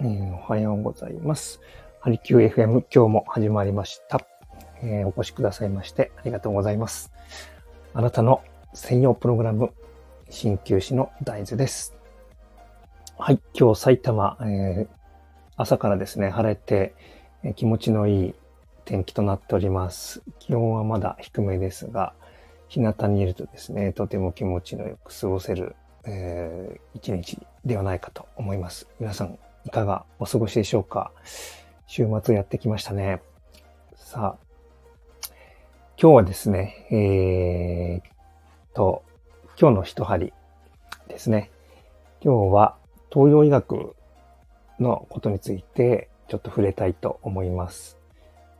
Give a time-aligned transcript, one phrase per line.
[0.00, 1.60] え、おはようございます。
[2.00, 4.26] ハリキュー FM 今日も始まりました、
[4.82, 7.12] えー、お越しくださいましてありがとうございます。
[7.92, 8.42] あなたの
[8.74, 9.72] 専用プログラム、
[10.28, 11.96] 鍼灸師の大豆です。
[13.16, 14.88] はい、今日埼玉、えー、
[15.56, 16.96] 朝からですね、晴れて、
[17.44, 18.34] え、気持ちのいい
[18.84, 20.22] 天気となっております。
[20.40, 22.14] 気温はまだ低めですが、
[22.66, 28.88] 日向にいるとですね、とても気持ちのよく過ごせる、えー、一日ではないかと思います。
[28.98, 31.10] 皆さん、いかがお過ごしでしょうか？
[31.86, 33.22] 週末やってきましたね。
[33.96, 35.28] さあ、
[36.00, 39.02] 今日はですね、えー、と、
[39.58, 40.32] 今日の一針
[41.08, 41.50] ですね。
[42.20, 42.76] 今日は
[43.12, 43.94] 東洋医学
[44.80, 47.96] のことについてちょっと触れたいと思います。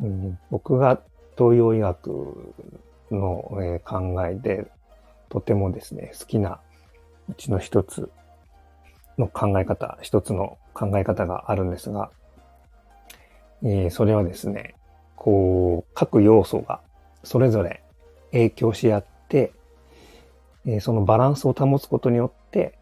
[0.00, 1.00] うん、僕が
[1.38, 2.54] 東洋医学
[3.10, 4.70] の、え、考えで
[5.28, 6.60] とてもですね、好きな
[7.28, 8.10] うちの一つ
[9.18, 12.10] の考え方、一つの考え方があるんですが、
[13.62, 14.74] えー、それはですね、
[15.16, 16.80] こう、各要素が
[17.22, 17.82] それぞれ
[18.32, 19.52] 影響し合って、
[20.66, 22.78] えー、そのバランスを保つことによって、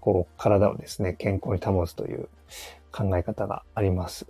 [0.00, 2.28] こう、体をですね、健康に保つという
[2.92, 4.26] 考え方があります。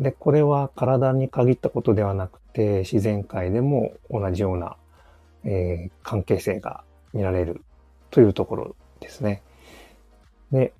[0.00, 4.76] で、これは体に限ったことではなくて、自然界でも同じような、
[5.44, 7.62] えー、関係性が見られる
[8.10, 9.42] というところですね。
[10.50, 10.72] で、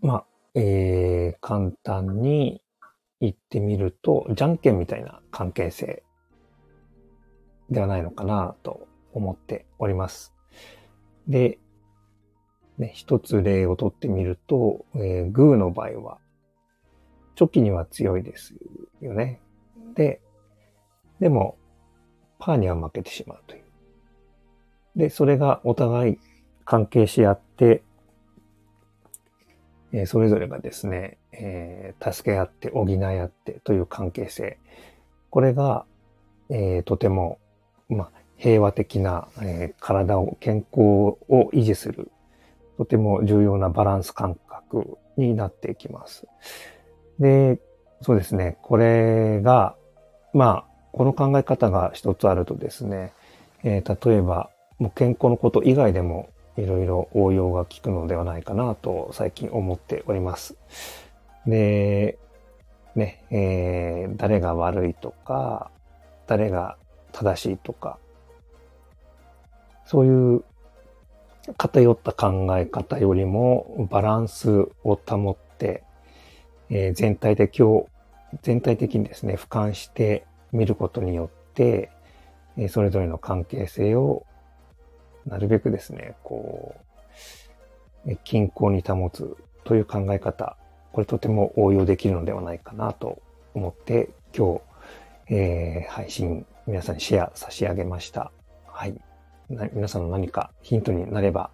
[0.00, 2.62] まあ、えー、簡単に
[3.20, 6.02] 言ってみると、じゃんけんみたいな関係性
[7.70, 10.32] ではないのかなと思っております。
[11.26, 11.58] で、
[12.78, 16.18] ね、一つ例をとってみると、えー、グーの場合は、
[17.34, 18.54] チョキには強いです
[19.00, 19.40] よね。
[19.94, 20.20] で、
[21.20, 21.56] でも、
[22.38, 23.64] パーには負けてしまうという。
[24.96, 26.18] で、それがお互い
[26.64, 27.82] 関係し合って、
[29.92, 34.58] えー、それぞれがですね、えー、助け合って補い合ってという関係性。
[35.30, 35.84] これが、
[36.50, 37.38] えー、とても、
[37.88, 40.80] まあ、平和的な、え体を、健康
[41.28, 42.10] を維持する、
[42.76, 46.26] とても重要なバランス感覚になっていきます。
[47.18, 47.58] で、
[48.00, 49.74] そうですね、これが、
[50.32, 53.12] まあ、この考え方が一つあるとですね、
[53.64, 60.56] え例えば、もう健康のこと以外でもいろいろ応用が効くのではないかなと最近思っております。
[61.46, 62.18] で、
[62.96, 65.70] ね、えー、誰が悪いとか、
[66.26, 66.76] 誰が
[67.12, 67.98] 正しいとか、
[69.86, 70.44] そういう
[71.56, 74.50] 偏った考え方よりもバランス
[74.82, 75.84] を保って、
[76.70, 77.88] えー、全体的を、
[78.42, 81.90] 全体的にですね、俯瞰して見ることによって、
[82.56, 84.26] えー、それぞれの関係性を
[85.28, 86.74] なるべくですね、こ
[88.06, 90.56] う、均衡に保つという考え方、
[90.92, 93.20] これとても応用できるのではないかなと
[93.54, 94.60] 思って今
[95.28, 98.32] 日、えー、配信皆さんにシェア差し上げました。
[98.66, 99.00] はい。
[99.72, 101.50] 皆さんの何かヒントになれば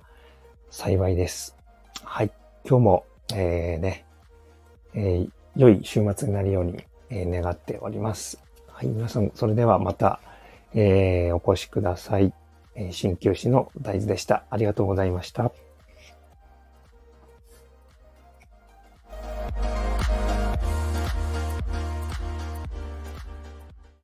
[0.71, 1.57] 幸いです。
[2.03, 2.31] はい。
[2.65, 4.05] 今日も、えー、ね、
[4.95, 8.43] えー、良い週末になるように、え、願っております。
[8.69, 8.87] はい。
[8.87, 10.21] 皆さん、それではまた、
[10.75, 12.33] えー、お越しください。
[12.77, 14.45] 鍼灸師の大豆でした。
[14.51, 15.53] ありがとうございました。